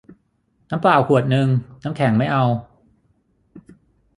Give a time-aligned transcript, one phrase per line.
[0.69, 1.47] น้ำเปล่าขวดนึง
[1.83, 2.45] น้ำแข็งไม่เอา